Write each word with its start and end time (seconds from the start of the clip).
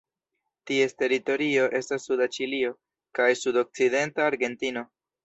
Ties 0.69 0.95
teritorio 1.01 1.67
estas 1.79 2.07
suda 2.09 2.27
Ĉilio 2.37 2.71
kaj 3.21 3.29
sudokcidenta 3.43 4.27
Argentino. 4.31 4.85